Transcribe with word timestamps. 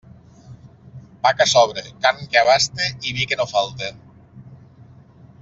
Pa 1.25 1.31
que 1.41 1.47
sobre, 1.51 1.83
carn 2.05 2.23
que 2.31 2.41
abaste 2.41 2.89
i 3.11 3.15
vi 3.19 3.29
que 3.33 3.39
no 3.43 3.47
falte. 3.53 3.93